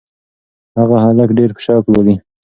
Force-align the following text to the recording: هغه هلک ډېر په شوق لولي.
هغه 0.79 0.95
هلک 1.05 1.29
ډېر 1.37 1.49
په 1.55 1.61
شوق 1.65 1.83
لولي. 1.93 2.15